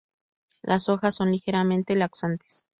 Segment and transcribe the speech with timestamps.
[0.63, 2.65] Las hojas son ligeramente laxantes.